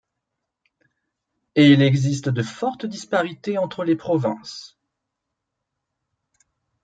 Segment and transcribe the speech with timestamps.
[1.53, 4.75] Et il existe de fortes disparités entre les provinces.